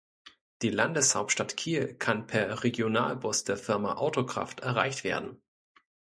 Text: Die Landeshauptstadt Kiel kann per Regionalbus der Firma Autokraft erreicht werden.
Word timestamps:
Die 0.63 0.71
Landeshauptstadt 0.71 1.55
Kiel 1.55 1.93
kann 1.93 2.25
per 2.25 2.63
Regionalbus 2.63 3.43
der 3.43 3.55
Firma 3.55 3.97
Autokraft 3.97 4.61
erreicht 4.61 5.03
werden. 5.03 5.39